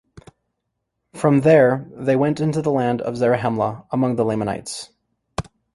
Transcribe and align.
From 1.13 1.41
there, 1.41 1.87
they 1.91 2.15
went 2.15 2.39
into 2.39 2.63
the 2.63 2.71
land 2.71 3.01
of 3.03 3.17
Zarahemla, 3.17 3.85
among 3.91 4.15
the 4.15 4.25
Lamanites. 4.25 4.89